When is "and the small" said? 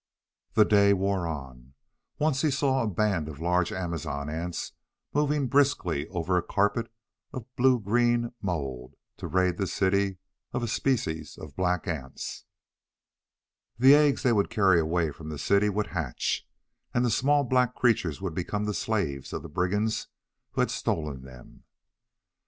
16.95-17.43